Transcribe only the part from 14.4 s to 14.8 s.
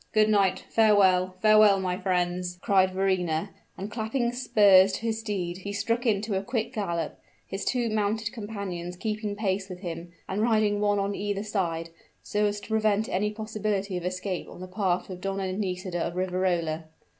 on the